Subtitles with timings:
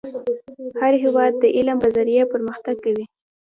[0.81, 3.05] هر هیواد د علم په ذریعه پرمختګ کوي.